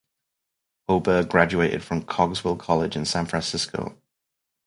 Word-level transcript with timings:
Hoberg 0.89 1.29
graduated 1.29 1.83
from 1.83 2.01
Cogswell 2.01 2.55
College 2.55 2.95
in 2.95 3.05
San 3.05 3.27
Francisco. 3.27 3.99